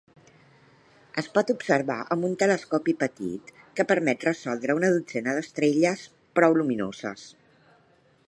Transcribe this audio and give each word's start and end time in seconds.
Es 1.21 1.27
pot 1.35 1.51
observar 1.53 1.97
amb 2.15 2.27
un 2.29 2.33
telescopi 2.43 2.95
petit, 3.03 3.53
que 3.79 3.85
permet 3.93 4.27
resoldre 4.29 4.77
una 4.81 4.91
dotzena 4.97 5.37
d'estrelles 5.39 6.07
prou 6.41 6.57
lluminoses. 6.61 7.27